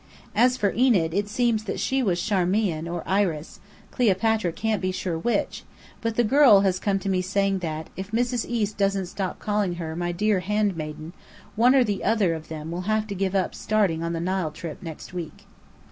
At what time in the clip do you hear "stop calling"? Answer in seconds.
9.05-9.75